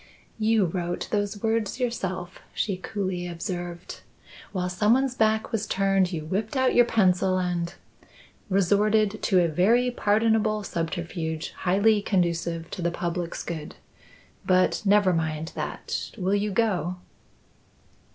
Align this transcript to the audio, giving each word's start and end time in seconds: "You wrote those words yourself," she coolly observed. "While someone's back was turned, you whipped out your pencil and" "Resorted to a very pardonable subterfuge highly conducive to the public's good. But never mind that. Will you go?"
"You 0.39 0.65
wrote 0.65 1.07
those 1.11 1.43
words 1.43 1.79
yourself," 1.79 2.39
she 2.55 2.75
coolly 2.75 3.27
observed. 3.27 4.01
"While 4.51 4.67
someone's 4.67 5.13
back 5.13 5.51
was 5.51 5.67
turned, 5.67 6.11
you 6.11 6.25
whipped 6.25 6.57
out 6.57 6.73
your 6.73 6.85
pencil 6.85 7.37
and" 7.37 7.71
"Resorted 8.49 9.21
to 9.21 9.41
a 9.45 9.47
very 9.47 9.91
pardonable 9.91 10.63
subterfuge 10.63 11.51
highly 11.51 12.01
conducive 12.01 12.71
to 12.71 12.81
the 12.81 12.89
public's 12.89 13.43
good. 13.43 13.75
But 14.43 14.81
never 14.85 15.13
mind 15.13 15.51
that. 15.53 16.09
Will 16.17 16.33
you 16.33 16.49
go?" 16.49 16.95